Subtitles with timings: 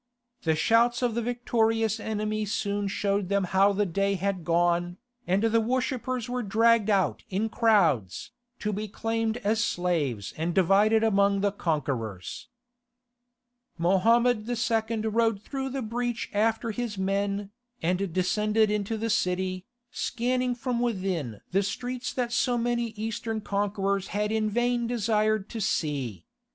[0.41, 5.43] The shouts of the victorious enemy soon showed them how the day had gone, and
[5.43, 11.41] the worshippers were dragged out in crowds, to be claimed as slaves and divided among
[11.41, 12.47] the conquerors.
[13.77, 14.97] Mohammed II.
[15.01, 17.51] rode through the breach after his men,
[17.83, 24.07] and descended into the city, scanning from within the streets that so many Eastern conquerors
[24.07, 26.25] had in vain desired to see.